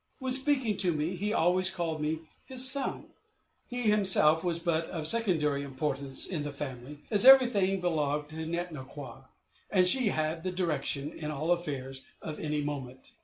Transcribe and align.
When 0.17 0.33
speaking 0.33 0.77
to 0.77 0.91
me, 0.93 1.15
he 1.15 1.31
always 1.31 1.69
called 1.69 2.01
me 2.01 2.21
his 2.43 2.67
son. 2.67 3.05
Indeed, 3.69 3.83
he 3.85 3.91
himself 3.91 4.43
was 4.43 4.57
but 4.57 4.87
of 4.87 5.07
secondary 5.07 5.61
importance 5.61 6.25
in 6.25 6.41
the 6.41 6.51
family, 6.51 7.03
as 7.11 7.23
everything 7.23 7.79
belonged 7.81 8.27
to 8.29 8.43
Net 8.47 8.73
no 8.73 8.83
kwa. 8.83 9.25
and 9.69 9.85
she 9.87 10.07
had 10.07 10.41
the 10.41 10.51
direction 10.51 11.13
in 11.13 11.29
all 11.29 11.51
affairs 11.51 12.01
of 12.19 12.39
any 12.39 12.61
moment. 12.63 13.11